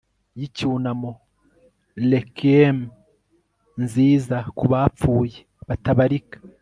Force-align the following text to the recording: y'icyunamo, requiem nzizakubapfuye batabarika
y'icyunamo, 0.39 1.11
requiem 2.11 2.77
nzizakubapfuye 3.83 5.37
batabarika 5.67 6.37